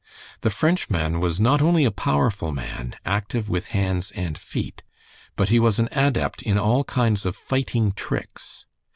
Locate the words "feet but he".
4.35-5.59